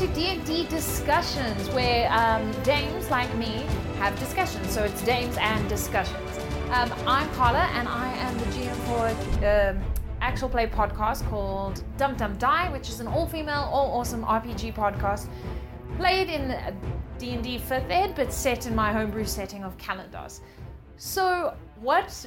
to 0.00 0.06
D&D 0.14 0.66
discussions, 0.68 1.68
where 1.74 2.10
um, 2.10 2.50
dames 2.62 3.10
like 3.10 3.28
me 3.36 3.66
have 3.98 4.18
discussions. 4.18 4.70
So 4.70 4.82
it's 4.82 5.02
dames 5.02 5.36
and 5.38 5.68
discussions. 5.68 6.38
Um, 6.70 6.90
I'm 7.06 7.28
Carla, 7.34 7.68
and 7.74 7.86
I 7.86 8.10
am 8.14 8.38
the 8.38 8.44
GM 8.46 8.74
for 8.86 9.46
um, 9.46 9.84
actual 10.22 10.48
play 10.48 10.68
podcast 10.68 11.28
called 11.28 11.84
Dum 11.98 12.16
Dum 12.16 12.34
Die, 12.38 12.72
which 12.72 12.88
is 12.88 13.00
an 13.00 13.08
all-female, 13.08 13.68
all-awesome 13.70 14.24
RPG 14.24 14.72
podcast 14.72 15.28
played 15.98 16.30
in 16.30 16.56
D&D 17.18 17.58
5th 17.58 17.90
ed, 17.90 18.14
but 18.16 18.32
set 18.32 18.66
in 18.66 18.74
my 18.74 18.94
homebrew 18.94 19.26
setting 19.26 19.64
of 19.64 19.76
Calendars. 19.76 20.40
So 20.96 21.54
what 21.78 22.26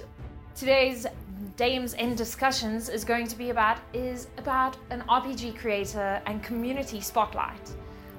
today's 0.54 1.08
Dames 1.56 1.94
in 1.94 2.16
Discussions 2.16 2.90
is 2.90 3.06
going 3.06 3.28
to 3.28 3.38
be 3.38 3.52
about 3.52 3.78
is 3.94 4.28
about 4.38 4.76
an 4.90 5.04
RPG 5.08 5.56
creator 5.56 6.20
and 6.26 6.42
community 6.42 7.00
spotlight. 7.00 7.70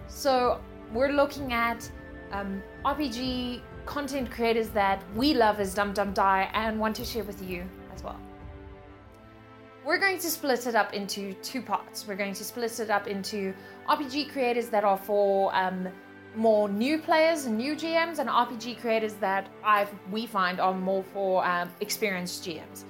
So 0.06 0.60
we're 0.92 1.10
looking 1.12 1.52
at 1.52 1.90
um, 2.30 2.62
RPG 2.84 3.60
content 3.86 4.30
creators 4.30 4.68
that 4.68 5.02
we 5.16 5.34
love 5.34 5.58
as 5.58 5.74
Dum 5.74 5.92
Dum 5.92 6.12
Die 6.12 6.48
and 6.54 6.78
want 6.78 6.94
to 6.94 7.04
share 7.04 7.24
with 7.24 7.42
you 7.42 7.64
as 7.92 8.04
well. 8.04 8.20
We're 9.84 9.98
going 9.98 10.18
to 10.18 10.30
split 10.30 10.68
it 10.68 10.76
up 10.76 10.94
into 10.94 11.32
two 11.42 11.60
parts. 11.60 12.06
We're 12.06 12.14
going 12.14 12.34
to 12.34 12.44
split 12.44 12.78
it 12.78 12.88
up 12.88 13.08
into 13.08 13.52
RPG 13.88 14.30
creators 14.30 14.68
that 14.68 14.84
are 14.84 14.96
for 14.96 15.52
um, 15.56 15.88
more 16.36 16.68
new 16.68 16.98
players 16.98 17.46
and 17.46 17.56
new 17.56 17.74
GMs, 17.74 18.18
and 18.18 18.28
RPG 18.28 18.80
creators 18.80 19.14
that 19.14 19.48
I've 19.64 19.90
we 20.10 20.26
find 20.26 20.60
are 20.60 20.74
more 20.74 21.02
for 21.02 21.44
um, 21.44 21.68
experienced 21.80 22.44
GMs. 22.44 22.84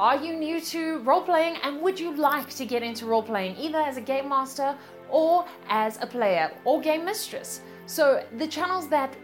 Are 0.00 0.16
you 0.16 0.34
new 0.34 0.62
to 0.62 1.00
role 1.00 1.20
playing 1.20 1.56
and 1.62 1.82
would 1.82 2.00
you 2.00 2.16
like 2.16 2.48
to 2.54 2.64
get 2.64 2.82
into 2.82 3.04
role 3.04 3.22
playing 3.22 3.54
either 3.58 3.76
as 3.76 3.98
a 3.98 4.00
game 4.00 4.30
master 4.30 4.74
or 5.10 5.44
as 5.68 5.98
a 6.00 6.06
player 6.06 6.50
or 6.64 6.80
game 6.80 7.04
mistress? 7.04 7.60
So, 7.84 8.24
the 8.38 8.46
channels 8.46 8.88
that 8.88 9.14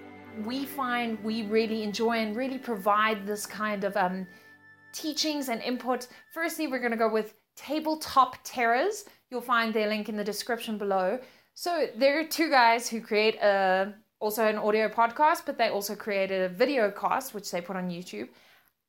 we 0.45 0.67
find 0.67 1.19
we 1.25 1.45
really 1.45 1.83
enjoy 1.83 2.19
and 2.19 2.37
really 2.37 2.59
provide 2.59 3.27
this 3.27 3.47
kind 3.47 3.85
of 3.85 3.97
um, 3.97 4.27
teachings 4.93 5.49
and 5.49 5.63
input. 5.63 6.09
Firstly, 6.35 6.67
we're 6.67 6.81
going 6.81 6.91
to 6.91 6.99
go 6.99 7.11
with 7.11 7.37
Tabletop 7.57 8.37
Terrors. 8.45 9.07
You'll 9.31 9.41
find 9.41 9.73
their 9.73 9.89
link 9.89 10.11
in 10.11 10.17
the 10.19 10.25
description 10.25 10.77
below. 10.77 11.19
So, 11.55 11.87
there 11.97 12.21
are 12.21 12.25
two 12.25 12.51
guys 12.51 12.87
who 12.87 13.01
create 13.01 13.37
a 13.37 13.95
also 14.21 14.45
an 14.45 14.59
audio 14.59 14.91
podcast, 14.91 15.47
but 15.47 15.57
they 15.57 15.71
also 15.71 15.95
create 15.95 16.31
a 16.31 16.51
video 16.51 16.91
cast, 16.91 17.33
which 17.33 17.51
they 17.51 17.63
put 17.63 17.77
on 17.77 17.89
YouTube. 17.89 18.29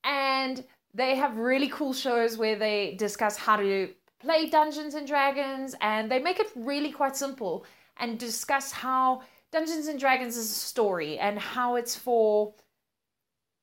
And 0.03 0.65
they 0.93 1.15
have 1.15 1.37
really 1.37 1.69
cool 1.69 1.93
shows 1.93 2.37
where 2.37 2.55
they 2.55 2.95
discuss 2.97 3.37
how 3.37 3.57
to 3.57 3.89
play 4.19 4.49
Dungeons 4.49 4.95
and 4.95 5.07
Dragons 5.07 5.75
and 5.81 6.09
they 6.11 6.19
make 6.19 6.39
it 6.39 6.47
really 6.55 6.91
quite 6.91 7.15
simple 7.15 7.65
and 7.97 8.19
discuss 8.19 8.71
how 8.71 9.21
Dungeons 9.51 9.87
and 9.87 9.99
Dragons 9.99 10.35
is 10.35 10.49
a 10.49 10.53
story 10.53 11.17
and 11.19 11.39
how 11.39 11.75
it's 11.75 11.95
for 11.95 12.53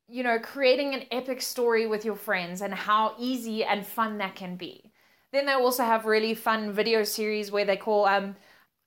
you 0.09 0.23
know 0.23 0.39
creating 0.39 0.95
an 0.95 1.05
epic 1.11 1.41
story 1.43 1.87
with 1.87 2.05
your 2.05 2.15
friends 2.15 2.61
and 2.61 2.75
how 2.75 3.15
easy 3.19 3.65
and 3.65 3.87
fun 3.87 4.19
that 4.19 4.35
can 4.35 4.57
be. 4.57 4.93
Then 5.33 5.47
they 5.47 5.53
also 5.53 5.83
have 5.83 6.07
really 6.07 6.35
fun 6.35 6.73
video 6.73 7.03
series 7.03 7.51
where 7.51 7.65
they 7.65 7.77
call 7.77 8.07
um 8.07 8.37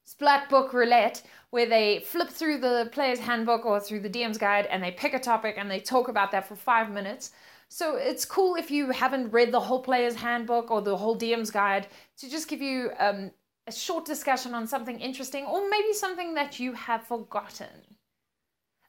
Splat 0.06 0.50
Book 0.50 0.74
Roulette 0.74 1.22
where 1.50 1.66
they 1.66 2.00
flip 2.00 2.30
through 2.30 2.60
the 2.60 2.90
player's 2.92 3.20
handbook 3.20 3.66
or 3.66 3.80
through 3.80 4.02
the 4.02 4.10
DM's 4.10 4.38
guide 4.38 4.66
and 4.68 4.82
they 4.82 4.92
pick 4.92 5.14
a 5.14 5.20
topic 5.20 5.56
and 5.58 5.70
they 5.70 5.80
talk 5.80 6.08
about 6.08 6.32
that 6.32 6.48
for 6.48 6.56
5 6.56 6.92
minutes. 6.92 7.32
So 7.70 7.96
it's 7.96 8.26
cool 8.26 8.56
if 8.56 8.72
you 8.72 8.92
haven't 8.92 9.32
read 9.32 9.52
the 9.52 9.60
whole 9.60 9.82
player's 9.82 10.16
handbook 10.16 10.72
or 10.72 10.82
the 10.82 10.96
whole 10.96 11.18
DM's 11.18 11.52
guide 11.52 11.88
to 12.18 12.30
just 12.30 12.48
give 12.48 12.62
you 12.62 12.92
um, 12.98 13.32
a 13.68 13.72
short 13.72 14.06
discussion 14.06 14.54
on 14.54 14.66
something 14.68 15.00
interesting 15.00 15.46
or 15.46 15.70
maybe 15.70 15.94
something 15.94 16.34
that 16.36 16.60
you 16.60 16.74
have 16.74 17.04
forgotten. 17.04 17.68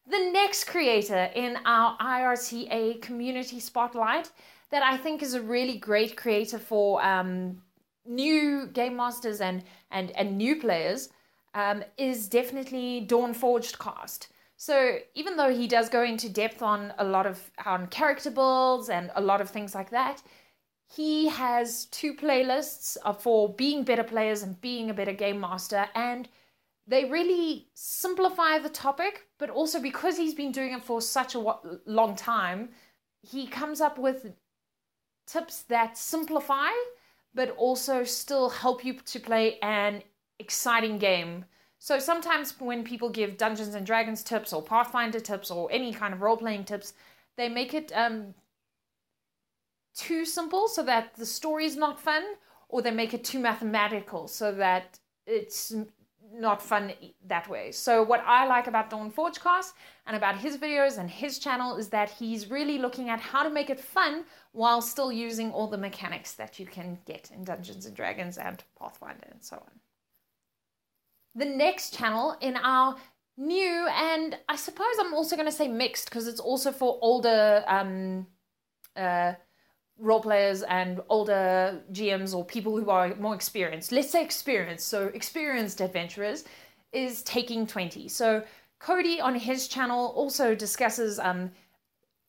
The 0.06 0.30
next 0.32 0.64
creator 0.64 1.30
in 1.34 1.58
our 1.66 1.98
IRTA 1.98 3.02
community 3.02 3.60
spotlight 3.60 4.30
that 4.70 4.82
I 4.82 4.96
think 4.96 5.22
is 5.22 5.34
a 5.34 5.42
really 5.42 5.76
great 5.76 6.16
creator 6.16 6.58
for 6.58 7.04
um, 7.04 7.60
new 8.06 8.68
game 8.68 8.96
masters 8.96 9.40
and, 9.40 9.64
and, 9.90 10.10
and 10.12 10.38
new 10.38 10.56
players 10.56 11.10
um, 11.54 11.82
is 11.96 12.28
definitely 12.28 13.00
Dawn 13.00 13.34
Forged 13.34 13.78
Cast. 13.78 14.28
So 14.60 14.98
even 15.14 15.36
though 15.36 15.54
he 15.54 15.68
does 15.68 15.88
go 15.88 16.02
into 16.02 16.28
depth 16.28 16.62
on 16.62 16.92
a 16.98 17.04
lot 17.04 17.26
of 17.26 17.50
on 17.64 17.86
character 17.86 18.30
builds 18.30 18.88
and 18.88 19.12
a 19.14 19.20
lot 19.20 19.40
of 19.40 19.50
things 19.50 19.72
like 19.72 19.90
that, 19.90 20.20
he 20.92 21.28
has 21.28 21.84
two 21.86 22.12
playlists 22.12 22.96
for 23.20 23.54
being 23.54 23.84
better 23.84 24.02
players 24.02 24.42
and 24.42 24.60
being 24.60 24.90
a 24.90 24.94
better 24.94 25.12
game 25.12 25.38
master. 25.38 25.86
And 25.94 26.28
they 26.88 27.04
really 27.04 27.68
simplify 27.74 28.58
the 28.58 28.68
topic, 28.68 29.28
but 29.38 29.48
also 29.48 29.80
because 29.80 30.16
he's 30.16 30.34
been 30.34 30.50
doing 30.50 30.72
it 30.72 30.82
for 30.82 31.00
such 31.00 31.36
a 31.36 31.54
long 31.86 32.16
time, 32.16 32.70
he 33.22 33.46
comes 33.46 33.80
up 33.80 33.96
with 33.96 34.26
tips 35.26 35.62
that 35.62 35.96
simplify 35.96 36.70
but 37.32 37.50
also 37.50 38.02
still 38.02 38.48
help 38.48 38.84
you 38.84 38.94
to 38.94 39.20
play 39.20 39.60
an 39.60 40.02
exciting 40.40 40.98
game 40.98 41.44
so 41.78 41.98
sometimes 41.98 42.54
when 42.58 42.82
people 42.82 43.08
give 43.08 43.36
Dungeons 43.36 43.74
and 43.74 43.86
Dragons 43.86 44.22
tips 44.22 44.52
or 44.52 44.62
Pathfinder 44.62 45.20
tips 45.20 45.50
or 45.50 45.70
any 45.70 45.92
kind 45.92 46.12
of 46.12 46.20
role 46.20 46.36
playing 46.36 46.64
tips, 46.64 46.92
they 47.36 47.48
make 47.48 47.72
it 47.72 47.92
um, 47.94 48.34
too 49.94 50.24
simple 50.24 50.66
so 50.66 50.82
that 50.82 51.14
the 51.14 51.26
story 51.26 51.64
is 51.64 51.76
not 51.76 52.00
fun, 52.00 52.22
or 52.68 52.82
they 52.82 52.90
make 52.90 53.14
it 53.14 53.24
too 53.24 53.38
mathematical 53.38 54.28
so 54.28 54.52
that 54.52 54.98
it's 55.26 55.74
not 56.30 56.60
fun 56.60 56.92
that 57.26 57.48
way. 57.48 57.72
So 57.72 58.02
what 58.02 58.22
I 58.26 58.46
like 58.46 58.66
about 58.66 58.90
Dawn 58.90 59.10
Forgecast 59.10 59.72
and 60.06 60.16
about 60.16 60.36
his 60.36 60.58
videos 60.58 60.98
and 60.98 61.08
his 61.08 61.38
channel 61.38 61.76
is 61.76 61.88
that 61.88 62.10
he's 62.10 62.50
really 62.50 62.76
looking 62.76 63.08
at 63.08 63.20
how 63.20 63.42
to 63.42 63.50
make 63.50 63.70
it 63.70 63.80
fun 63.80 64.24
while 64.52 64.82
still 64.82 65.10
using 65.10 65.50
all 65.52 65.68
the 65.68 65.78
mechanics 65.78 66.32
that 66.34 66.58
you 66.58 66.66
can 66.66 66.98
get 67.06 67.30
in 67.30 67.44
Dungeons 67.44 67.86
and 67.86 67.96
Dragons 67.96 68.36
and 68.36 68.62
Pathfinder 68.78 69.28
and 69.30 69.42
so 69.42 69.56
on 69.56 69.87
the 71.34 71.44
next 71.44 71.96
channel 71.96 72.36
in 72.40 72.56
our 72.56 72.96
new 73.36 73.86
and 73.88 74.36
I 74.48 74.56
suppose 74.56 74.94
I'm 74.98 75.14
also 75.14 75.36
going 75.36 75.46
to 75.46 75.52
say 75.52 75.68
mixed 75.68 76.10
because 76.10 76.26
it's 76.26 76.40
also 76.40 76.72
for 76.72 76.98
older 77.00 77.64
um, 77.68 78.26
uh, 78.96 79.34
role 79.98 80.20
players 80.20 80.62
and 80.62 81.00
older 81.08 81.82
GMs 81.92 82.34
or 82.34 82.44
people 82.44 82.76
who 82.76 82.90
are 82.90 83.14
more 83.16 83.34
experienced. 83.34 83.92
Let's 83.92 84.10
say 84.10 84.22
experienced. 84.22 84.88
So 84.88 85.06
experienced 85.14 85.80
adventurers 85.80 86.44
is 86.92 87.22
taking 87.22 87.66
20. 87.66 88.08
So 88.08 88.42
Cody 88.78 89.20
on 89.20 89.34
his 89.34 89.68
channel 89.68 90.12
also 90.16 90.54
discusses 90.54 91.18
um, 91.18 91.50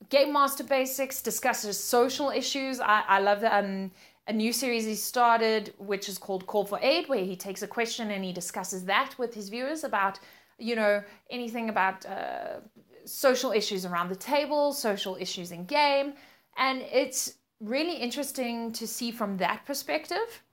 game 0.10 0.34
master 0.34 0.64
basics, 0.64 1.22
discusses 1.22 1.82
social 1.82 2.30
issues. 2.30 2.80
I, 2.80 3.04
I 3.08 3.20
love 3.20 3.42
that. 3.42 3.64
Um, 3.64 3.92
a 4.30 4.34
new 4.34 4.54
series 4.54 4.86
he 4.86 4.94
started, 4.94 5.74
which 5.80 6.08
is 6.08 6.20
called 6.20 6.46
Call 6.46 6.64
for 6.64 6.80
Aid, 6.82 7.10
where 7.10 7.26
he 7.26 7.36
takes 7.36 7.64
a 7.64 7.68
question 7.68 8.12
and 8.12 8.24
he 8.24 8.32
discusses 8.32 8.86
that 8.86 9.18
with 9.18 9.34
his 9.34 9.50
viewers 9.50 9.84
about, 9.84 10.20
you 10.60 10.76
know, 10.76 11.02
anything 11.32 11.70
about 11.70 12.06
uh, 12.06 12.60
social 13.06 13.52
issues 13.52 13.88
around 13.88 14.10
the 14.10 14.16
table, 14.16 14.72
social 14.72 15.18
issues 15.20 15.52
in 15.52 15.66
game. 15.66 16.14
And 16.58 16.84
it's 16.92 17.34
really 17.60 17.96
interesting 17.96 18.72
to 18.74 18.86
see 18.86 19.10
from 19.10 19.38
that 19.38 19.66
perspective 19.66 20.44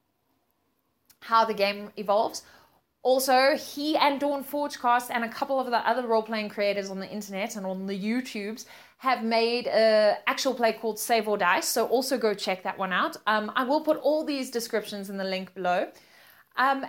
how 1.21 1.45
the 1.45 1.55
game 1.55 1.91
evolves. 1.99 2.45
Also, 3.07 3.57
he 3.57 3.97
and 3.97 4.19
Dawn 4.19 4.43
Forgecast 4.43 5.11
and 5.11 5.23
a 5.23 5.29
couple 5.29 5.61
of 5.61 5.71
the 5.71 5.79
other 5.89 6.05
role 6.09 6.25
playing 6.25 6.49
creators 6.49 6.91
on 6.91 6.99
the 6.99 7.09
internet 7.09 7.55
and 7.55 7.65
on 7.65 7.87
the 7.87 7.97
YouTubes 7.97 8.65
have 8.99 9.23
made 9.23 9.69
a 9.69 10.17
actual 10.27 10.53
play 10.53 10.73
called 10.73 10.99
Save 10.99 11.29
or 11.29 11.39
Dice. 11.39 11.69
So 11.69 11.87
also 11.87 12.19
go 12.19 12.35
check 12.35 12.65
that 12.65 12.77
one 12.77 12.93
out. 12.93 13.17
Um, 13.29 13.53
I 13.55 13.63
will 13.63 13.81
put 13.81 13.99
all 13.99 14.25
these 14.25 14.51
descriptions 14.51 15.09
in 15.09 15.19
the 15.19 15.23
link 15.23 15.55
below. 15.55 15.87
Um, 16.57 16.85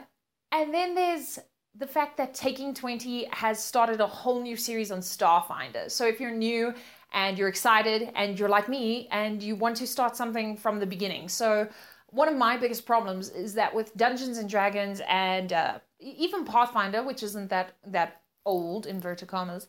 and 0.52 0.74
then 0.74 0.96
there's 0.96 1.38
the 1.75 1.86
fact 1.86 2.18
that 2.18 2.34
Taking 2.34 2.74
20 2.74 3.28
has 3.34 3.63
started 3.63 4.02
a 4.02 4.08
whole 4.08 4.42
new 4.42 4.58
series 4.58 4.92
on 4.92 5.02
Starfinder. 5.02 5.92
So 5.92 6.08
if 6.08 6.20
you're 6.20 6.31
new 6.31 6.74
and 7.13 7.38
you're 7.38 7.48
excited 7.48 8.10
and 8.16 8.40
you're 8.40 8.50
like 8.50 8.68
me 8.68 9.08
and 9.12 9.44
you 9.44 9.56
want 9.56 9.78
to 9.78 9.86
start 9.86 10.16
something 10.16 10.58
from 10.58 10.80
the 10.80 10.88
beginning. 10.88 11.30
So 11.30 11.70
one 12.10 12.28
of 12.28 12.36
my 12.36 12.58
biggest 12.58 12.88
problems 12.88 13.30
is 13.30 13.54
that 13.54 13.75
with 13.75 13.96
Dungeons 13.96 14.40
and 14.40 14.50
Dragons 14.50 15.00
and 15.08 15.54
uh, 15.54 15.78
even 16.00 16.46
Pathfinder, 16.46 17.04
which 17.04 17.24
isn't 17.24 17.50
that 17.50 17.74
that 17.86 18.22
old 18.46 18.86
inverted 18.86 19.28
commas, 19.28 19.68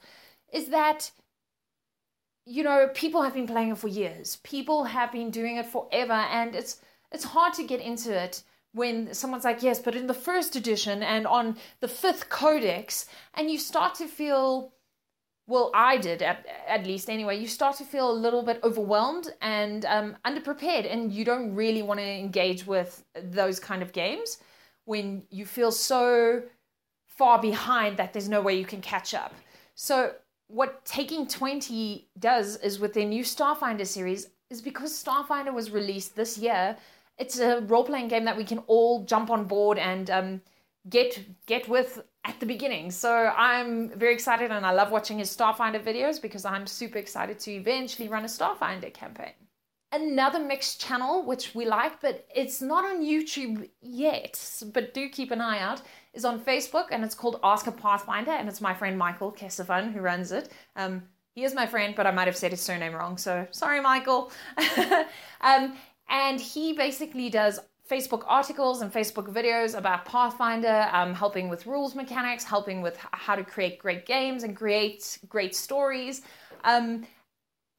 is 0.52 0.68
that 0.68 1.10
you 2.48 2.62
know, 2.62 2.88
people 2.94 3.20
have 3.22 3.34
been 3.34 3.46
playing 3.46 3.72
it 3.72 3.78
for 3.78 3.88
years. 3.88 4.36
People 4.42 4.84
have 4.84 5.12
been 5.12 5.30
doing 5.30 5.58
it 5.58 5.66
forever, 5.66 6.12
and 6.12 6.54
it's 6.54 6.80
it's 7.12 7.24
hard 7.24 7.52
to 7.54 7.64
get 7.64 7.80
into 7.80 8.10
it 8.10 8.42
when 8.72 9.12
someone's 9.12 9.44
like, 9.44 9.62
yes, 9.62 9.78
but 9.78 9.94
in 9.94 10.06
the 10.06 10.14
first 10.14 10.56
edition 10.56 11.02
and 11.02 11.26
on 11.26 11.56
the 11.80 11.88
fifth 11.88 12.28
codex, 12.30 13.06
and 13.34 13.50
you 13.50 13.58
start 13.58 13.94
to 13.96 14.06
feel, 14.06 14.72
well, 15.46 15.70
I 15.74 15.98
did 15.98 16.22
at, 16.22 16.46
at 16.66 16.86
least 16.86 17.10
anyway, 17.10 17.38
you 17.38 17.46
start 17.48 17.76
to 17.76 17.84
feel 17.84 18.10
a 18.10 18.12
little 18.12 18.42
bit 18.42 18.60
overwhelmed 18.62 19.28
and 19.42 19.84
um, 19.84 20.16
underprepared, 20.24 20.90
and 20.90 21.12
you 21.12 21.24
don't 21.24 21.54
really 21.54 21.82
want 21.82 22.00
to 22.00 22.06
engage 22.06 22.66
with 22.66 23.04
those 23.14 23.60
kind 23.60 23.82
of 23.82 23.92
games 23.92 24.38
when 24.88 25.22
you 25.30 25.44
feel 25.44 25.70
so 25.70 26.42
far 27.06 27.38
behind 27.38 27.98
that 27.98 28.14
there's 28.14 28.28
no 28.28 28.40
way 28.40 28.58
you 28.58 28.64
can 28.64 28.80
catch 28.80 29.12
up. 29.12 29.34
So 29.74 30.12
what 30.46 30.82
Taking 30.86 31.26
20 31.26 32.08
does 32.18 32.56
is 32.56 32.80
with 32.80 32.94
their 32.94 33.04
new 33.04 33.22
Starfinder 33.22 33.86
series 33.86 34.28
is 34.48 34.62
because 34.62 34.92
Starfinder 34.92 35.52
was 35.52 35.70
released 35.70 36.16
this 36.16 36.38
year, 36.38 36.74
it's 37.18 37.38
a 37.38 37.60
role-playing 37.66 38.08
game 38.08 38.24
that 38.24 38.36
we 38.36 38.44
can 38.44 38.60
all 38.66 39.04
jump 39.04 39.28
on 39.28 39.44
board 39.44 39.76
and 39.76 40.08
um, 40.08 40.40
get 40.88 41.22
get 41.44 41.68
with 41.68 42.02
at 42.24 42.40
the 42.40 42.46
beginning. 42.46 42.90
So 42.90 43.12
I'm 43.36 43.90
very 43.90 44.14
excited 44.14 44.50
and 44.50 44.64
I 44.64 44.70
love 44.72 44.90
watching 44.90 45.18
his 45.18 45.36
Starfinder 45.36 45.82
videos 45.84 46.20
because 46.22 46.46
I'm 46.46 46.66
super 46.66 46.96
excited 46.96 47.38
to 47.40 47.50
eventually 47.50 48.08
run 48.08 48.24
a 48.24 48.28
Starfinder 48.28 48.92
campaign. 48.94 49.32
Another 49.90 50.38
mixed 50.38 50.80
channel 50.80 51.24
which 51.24 51.54
we 51.54 51.64
like, 51.64 52.00
but 52.02 52.26
it's 52.34 52.60
not 52.60 52.84
on 52.84 53.02
YouTube 53.02 53.68
yet, 53.80 54.62
but 54.74 54.92
do 54.92 55.08
keep 55.08 55.30
an 55.30 55.40
eye 55.40 55.60
out, 55.60 55.80
is 56.12 56.24
on 56.24 56.40
Facebook 56.40 56.88
and 56.90 57.02
it's 57.02 57.14
called 57.14 57.40
Ask 57.42 57.66
a 57.66 57.72
Pathfinder 57.72 58.32
and 58.32 58.48
it's 58.48 58.60
my 58.60 58.74
friend 58.74 58.98
Michael 58.98 59.32
Kesefan 59.32 59.92
who 59.92 60.00
runs 60.00 60.30
it. 60.30 60.52
Um, 60.76 61.04
he 61.34 61.44
is 61.44 61.54
my 61.54 61.66
friend, 61.66 61.94
but 61.94 62.06
I 62.06 62.10
might 62.10 62.26
have 62.26 62.36
said 62.36 62.50
his 62.50 62.60
surname 62.60 62.92
wrong, 62.92 63.16
so 63.16 63.46
sorry, 63.50 63.80
Michael. 63.80 64.30
um, 65.40 65.74
and 66.08 66.40
he 66.40 66.72
basically 66.72 67.30
does 67.30 67.60
Facebook 67.88 68.24
articles 68.26 68.82
and 68.82 68.92
Facebook 68.92 69.32
videos 69.32 69.76
about 69.76 70.04
Pathfinder, 70.04 70.88
um, 70.92 71.14
helping 71.14 71.48
with 71.48 71.66
rules 71.66 71.94
mechanics, 71.94 72.44
helping 72.44 72.82
with 72.82 72.98
how 73.12 73.34
to 73.34 73.42
create 73.42 73.78
great 73.78 74.04
games 74.04 74.42
and 74.42 74.54
create 74.54 75.18
great 75.28 75.54
stories, 75.54 76.22
um, 76.64 77.06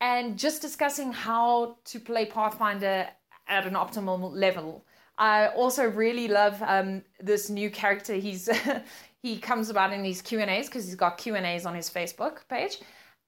and 0.01 0.38
just 0.38 0.62
discussing 0.62 1.12
how 1.12 1.78
to 1.86 2.00
play 2.00 2.25
Pathfinder 2.25 3.07
at 3.48 3.66
an 3.66 3.74
optimal 3.74 4.31
level. 4.34 4.86
I 5.18 5.48
also 5.48 5.86
really 5.90 6.28
love 6.28 6.62
um, 6.63 7.04
this 7.19 7.50
new 7.50 7.69
character. 7.69 8.13
He's 8.13 8.50
he 9.22 9.38
comes 9.38 9.69
about 9.69 9.92
in 9.92 10.01
these 10.01 10.22
Q 10.22 10.40
and 10.40 10.50
A's 10.50 10.68
because 10.68 10.86
he's 10.86 10.96
got 10.96 11.18
Q 11.18 11.36
and 11.36 11.46
A's 11.46 11.66
on 11.66 11.75
his 11.75 11.90
Facebook 11.90 12.48
page, 12.48 12.80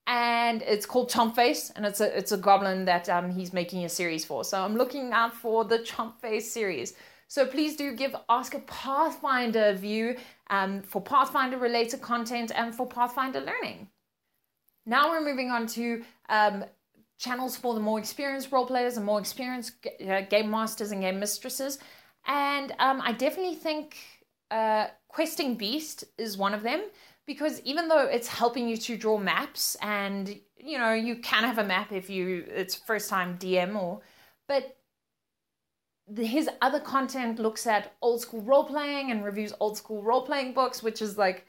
and 0.08 0.62
it's 0.62 0.86
called 0.86 1.10
Chomp 1.12 1.36
Face, 1.36 1.70
and 1.76 1.86
it's 1.86 2.00
a 2.00 2.18
it's 2.18 2.32
a 2.32 2.38
goblin 2.38 2.86
that 2.86 3.10
um, 3.10 3.30
he's 3.30 3.52
making 3.52 3.84
a 3.84 3.90
series 3.90 4.24
for. 4.24 4.46
So 4.46 4.64
I'm 4.64 4.78
looking 4.78 5.12
out 5.12 5.34
for 5.34 5.66
the 5.66 5.80
Chomp 5.80 6.20
Face 6.22 6.52
series. 6.52 6.94
So 7.28 7.46
please 7.46 7.78
do 7.78 7.94
give 7.94 8.14
Ask 8.28 8.56
a 8.56 8.60
Pathfinder 8.60 9.70
a 9.70 9.74
view 9.74 10.18
um, 10.50 10.82
for 10.82 11.02
Pathfinder 11.02 11.58
related 11.58 12.02
content 12.02 12.52
and 12.54 12.76
for 12.76 12.86
Pathfinder 12.86 13.40
learning. 13.40 13.88
Now 14.86 15.10
we're 15.10 15.26
moving 15.26 15.52
on 15.52 15.68
to 15.68 16.04
um, 16.30 16.66
channels 17.20 17.56
for 17.56 17.74
the 17.74 17.80
more 17.80 18.00
experienced 18.00 18.52
role 18.52 18.66
players 18.66 18.98
and 18.98 19.06
more 19.06 19.20
experienced 19.20 19.74
uh, 20.08 20.22
game 20.22 20.50
masters 20.50 20.92
and 20.92 21.02
game 21.02 21.20
mistresses. 21.20 21.80
And 22.26 22.74
um, 22.80 23.02
I 23.04 23.12
definitely 23.14 23.56
think 23.56 23.98
uh, 24.50 24.88
Questing 25.08 25.56
Beast 25.56 26.04
is 26.18 26.38
one 26.38 26.54
of 26.54 26.64
them 26.64 26.82
because 27.26 27.62
even 27.62 27.88
though 27.88 28.06
it's 28.06 28.28
helping 28.28 28.68
you 28.68 28.78
to 28.78 28.98
draw 28.98 29.18
maps 29.18 29.78
and 29.82 30.40
you 30.58 30.78
know 30.78 30.94
you 30.94 31.16
can 31.18 31.44
have 31.44 31.58
a 31.58 31.64
map 31.64 31.92
if 31.92 32.10
you 32.10 32.44
it's 32.48 32.76
first 32.76 33.10
time 33.10 33.38
dm 33.38 33.76
or 33.76 34.02
but 34.48 34.78
his 36.18 36.50
other 36.62 36.80
content 36.80 37.40
looks 37.40 37.66
at 37.68 37.94
old 38.02 38.22
school 38.22 38.42
role 38.42 38.66
playing 38.66 39.12
and 39.12 39.24
reviews 39.24 39.54
old 39.60 39.78
school 39.78 40.04
role 40.04 40.26
playing 40.26 40.54
books 40.54 40.84
which 40.84 41.02
is 41.02 41.18
like 41.18 41.48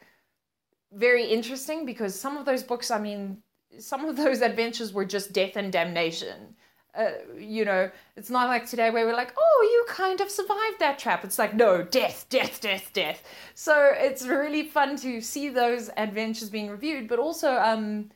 very 0.95 1.25
interesting 1.25 1.85
because 1.85 2.19
some 2.19 2.37
of 2.37 2.45
those 2.45 2.63
books 2.63 2.91
i 2.91 2.99
mean 2.99 3.37
some 3.79 4.05
of 4.05 4.15
those 4.15 4.41
adventures 4.41 4.93
were 4.93 5.05
just 5.05 5.33
death 5.33 5.55
and 5.55 5.71
damnation 5.71 6.55
uh, 6.95 7.11
you 7.39 7.65
know, 7.65 7.89
it's 8.15 8.29
not 8.29 8.47
like 8.47 8.67
today 8.67 8.91
where 8.91 9.05
we're 9.05 9.15
like, 9.15 9.33
oh, 9.35 9.69
you 9.71 9.85
kind 9.91 10.21
of 10.21 10.29
survived 10.29 10.79
that 10.79 10.99
trap. 10.99 11.23
It's 11.23 11.39
like, 11.39 11.55
no, 11.55 11.81
death, 11.81 12.27
death, 12.29 12.61
death, 12.61 12.91
death. 12.93 13.23
So 13.55 13.91
it's 13.95 14.27
really 14.27 14.63
fun 14.63 14.95
to 14.97 15.19
see 15.19 15.49
those 15.49 15.89
adventures 15.97 16.49
being 16.49 16.69
reviewed, 16.69 17.07
but 17.07 17.17
also, 17.17 17.53
um, 17.53 18.11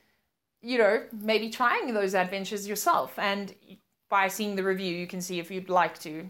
you 0.62 0.78
know, 0.78 1.04
maybe 1.12 1.50
trying 1.50 1.94
those 1.94 2.14
adventures 2.14 2.68
yourself. 2.68 3.18
And 3.18 3.56
by 4.10 4.28
seeing 4.28 4.56
the 4.56 4.64
review, 4.64 4.96
you 4.96 5.08
can 5.08 5.22
see 5.22 5.40
if 5.40 5.50
you'd 5.50 5.70
like 5.70 5.98
to 6.00 6.30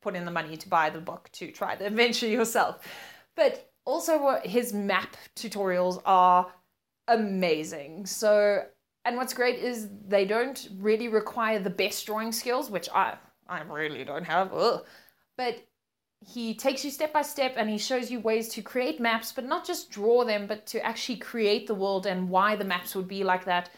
put 0.00 0.14
in 0.14 0.24
the 0.24 0.30
money 0.30 0.56
to 0.56 0.68
buy 0.68 0.90
the 0.90 1.00
book 1.00 1.28
to 1.32 1.50
try 1.50 1.74
the 1.74 1.86
adventure 1.86 2.28
yourself. 2.28 2.86
But 3.34 3.67
also, 3.88 4.22
what 4.22 4.46
his 4.46 4.74
map 4.74 5.16
tutorials 5.34 6.02
are 6.04 6.52
amazing. 7.08 8.04
So 8.04 8.64
and 9.06 9.16
what's 9.16 9.32
great 9.32 9.58
is 9.58 9.88
they 10.06 10.26
don't 10.26 10.68
really 10.76 11.08
require 11.08 11.58
the 11.58 11.70
best 11.70 12.04
drawing 12.04 12.30
skills, 12.30 12.70
which 12.70 12.90
I 12.94 13.16
I 13.48 13.62
really 13.62 14.04
don't 14.04 14.24
have. 14.24 14.52
Ugh. 14.52 14.84
But 15.38 15.66
he 16.20 16.54
takes 16.54 16.84
you 16.84 16.90
step 16.90 17.14
by 17.14 17.22
step 17.22 17.54
and 17.56 17.70
he 17.70 17.78
shows 17.78 18.10
you 18.10 18.20
ways 18.20 18.50
to 18.50 18.60
create 18.60 19.00
maps, 19.00 19.32
but 19.32 19.46
not 19.46 19.66
just 19.66 19.90
draw 19.90 20.22
them, 20.22 20.46
but 20.46 20.66
to 20.66 20.84
actually 20.84 21.16
create 21.16 21.66
the 21.66 21.74
world 21.74 22.04
and 22.04 22.28
why 22.28 22.56
the 22.56 22.64
maps 22.64 22.94
would 22.94 23.08
be 23.08 23.24
like 23.24 23.46
that 23.46 23.70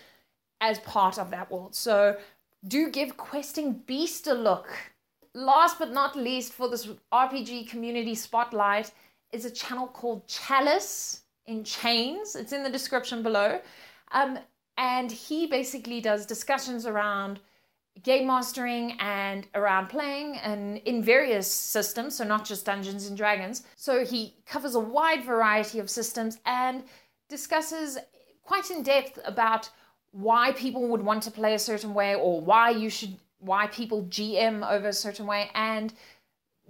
as 0.60 0.80
part 0.80 1.20
of 1.20 1.30
that 1.30 1.52
world. 1.52 1.76
So 1.76 2.16
do 2.66 2.90
give 2.90 3.16
Questing 3.16 3.74
Beast 3.86 4.26
a 4.26 4.34
look. 4.34 4.70
Last 5.34 5.78
but 5.78 5.92
not 5.92 6.16
least, 6.16 6.52
for 6.52 6.68
this 6.68 6.88
RPG 7.12 7.68
community 7.68 8.16
spotlight, 8.16 8.90
is 9.32 9.44
a 9.44 9.50
channel 9.50 9.86
called 9.86 10.26
Chalice 10.26 11.22
in 11.46 11.64
Chains. 11.64 12.36
It's 12.36 12.52
in 12.52 12.62
the 12.62 12.70
description 12.70 13.22
below. 13.22 13.60
Um, 14.12 14.38
and 14.76 15.10
he 15.10 15.46
basically 15.46 16.00
does 16.00 16.26
discussions 16.26 16.86
around 16.86 17.40
game 18.02 18.26
mastering 18.26 18.92
and 18.98 19.46
around 19.54 19.88
playing 19.88 20.36
and 20.38 20.78
in 20.78 21.02
various 21.02 21.52
systems, 21.52 22.16
so 22.16 22.24
not 22.24 22.44
just 22.44 22.64
Dungeons 22.64 23.06
and 23.06 23.16
Dragons. 23.16 23.64
So 23.76 24.04
he 24.04 24.36
covers 24.46 24.74
a 24.74 24.80
wide 24.80 25.24
variety 25.24 25.80
of 25.80 25.90
systems 25.90 26.38
and 26.46 26.82
discusses 27.28 27.98
quite 28.42 28.70
in 28.70 28.82
depth 28.82 29.18
about 29.24 29.68
why 30.12 30.52
people 30.52 30.88
would 30.88 31.02
want 31.02 31.22
to 31.24 31.30
play 31.30 31.54
a 31.54 31.58
certain 31.58 31.94
way 31.94 32.14
or 32.14 32.40
why 32.40 32.70
you 32.70 32.90
should 32.90 33.16
why 33.38 33.66
people 33.68 34.04
GM 34.04 34.68
over 34.70 34.88
a 34.88 34.92
certain 34.92 35.26
way 35.26 35.50
and 35.54 35.94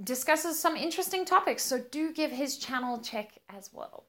discusses 0.02 0.58
some 0.58 0.76
interesting 0.76 1.24
topics. 1.24 1.62
So 1.62 1.78
do 1.90 2.12
give 2.12 2.30
his 2.30 2.58
channel 2.58 2.98
check 2.98 3.38
as 3.48 3.70
well. 3.72 4.04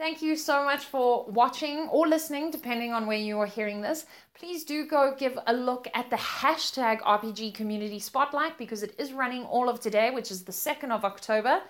Thank 0.00 0.22
you 0.22 0.34
so 0.34 0.64
much 0.64 0.86
for 0.86 1.26
watching 1.26 1.80
or 1.90 2.08
listening, 2.08 2.50
depending 2.50 2.90
on 2.90 3.06
where 3.06 3.18
you 3.18 3.38
are 3.38 3.46
hearing 3.46 3.82
this. 3.82 4.06
Please 4.32 4.64
do 4.64 4.86
go 4.86 5.14
give 5.14 5.38
a 5.46 5.52
look 5.52 5.88
at 5.92 6.08
the 6.08 6.16
hashtag 6.16 7.02
RPG 7.02 7.52
Community 7.52 7.98
Spotlight 7.98 8.56
because 8.56 8.82
it 8.82 8.94
is 8.98 9.12
running 9.12 9.44
all 9.44 9.68
of 9.68 9.78
today, 9.78 10.10
which 10.10 10.30
is 10.30 10.42
the 10.42 10.52
2nd 10.52 10.90
of 10.90 11.04
October. 11.04 11.60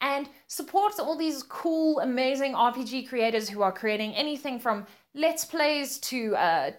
And 0.00 0.30
support 0.46 0.98
all 0.98 1.14
these 1.14 1.42
cool, 1.42 2.00
amazing 2.00 2.54
RPG 2.54 3.06
creators 3.06 3.50
who 3.50 3.60
are 3.60 3.72
creating 3.72 4.14
anything 4.14 4.58
from 4.58 4.86
Let's 5.14 5.44
Plays 5.44 5.98
to 5.98 6.36
uh, 6.36 6.70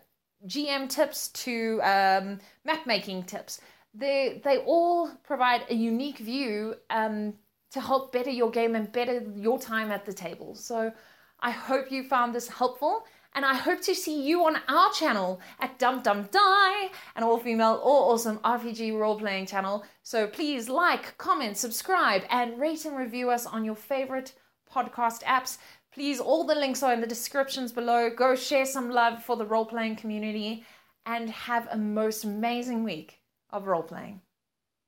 GM 0.47 0.89
tips 0.89 1.27
to 1.27 1.81
um, 1.83 2.39
map 2.65 2.87
making 2.87 3.23
tips. 3.23 3.61
They, 3.93 4.41
they 4.43 4.57
all 4.59 5.09
provide 5.23 5.65
a 5.69 5.73
unique 5.73 6.19
view. 6.19 6.75
Um, 6.89 7.33
to 7.71 7.81
help 7.81 8.11
better 8.11 8.29
your 8.29 8.49
game 8.51 8.75
and 8.75 8.91
better 8.91 9.21
your 9.35 9.59
time 9.59 9.91
at 9.91 10.05
the 10.05 10.13
table. 10.13 10.55
So 10.55 10.91
I 11.39 11.51
hope 11.51 11.91
you 11.91 12.03
found 12.03 12.33
this 12.33 12.47
helpful 12.47 13.05
and 13.35 13.45
I 13.45 13.53
hope 13.53 13.81
to 13.81 13.93
see 13.93 14.23
you 14.23 14.45
on 14.45 14.57
our 14.67 14.91
channel 14.91 15.39
at 15.59 15.77
Dum 15.77 16.01
Dum 16.01 16.27
Die, 16.31 16.89
an 17.15 17.23
all 17.23 17.37
female, 17.37 17.79
all 17.83 18.11
awesome 18.11 18.39
RPG 18.39 18.97
role 18.97 19.19
playing 19.19 19.45
channel. 19.45 19.85
So 20.01 20.25
please 20.25 20.67
like, 20.67 21.15
comment, 21.19 21.55
subscribe, 21.55 22.23
and 22.31 22.59
rate 22.59 22.85
and 22.85 22.97
review 22.97 23.29
us 23.29 23.45
on 23.45 23.63
your 23.63 23.75
favorite 23.75 24.33
podcast 24.73 25.23
apps. 25.23 25.59
Please, 25.93 26.19
all 26.19 26.43
the 26.43 26.55
links 26.55 26.81
are 26.81 26.93
in 26.93 27.01
the 27.01 27.07
descriptions 27.07 27.71
below. 27.71 28.09
Go 28.09 28.35
share 28.35 28.65
some 28.65 28.89
love 28.89 29.23
for 29.23 29.37
the 29.37 29.45
role 29.45 29.65
playing 29.65 29.95
community 29.95 30.65
and 31.05 31.29
have 31.29 31.67
a 31.71 31.77
most 31.77 32.23
amazing 32.23 32.83
week 32.83 33.18
of 33.51 33.67
role 33.67 33.83
playing. 33.83 34.21